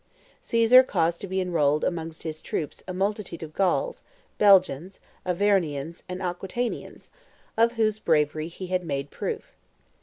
Caesar 0.41 0.81
caused 0.81 1.21
to 1.21 1.27
be 1.27 1.39
enrolled 1.39 1.83
amongst 1.83 2.23
his 2.23 2.41
troops 2.41 2.83
a 2.87 2.91
multitude 2.91 3.43
of 3.43 3.53
Gauls, 3.53 4.01
Belgians, 4.39 4.99
Arvernians, 5.27 6.01
and 6.09 6.23
Aquitanians, 6.23 7.11
of 7.55 7.73
whose 7.73 7.99
bravery 7.99 8.47
he 8.47 8.65
had 8.65 8.83
made 8.83 9.11
proof. 9.11 9.53